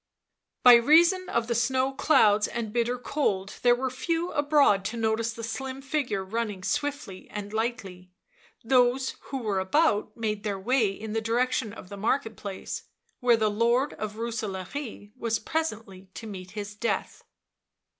[0.63, 5.31] By reason of the snow clouds and bitter cold there were few abroad to notice
[5.31, 8.09] the slim figure running swiftly and lightly
[8.63, 12.85] those who were about made their way in the direction of the market place,
[13.19, 17.23] where the Lord of Rooselaare was nnp S fi ntl d t0 death.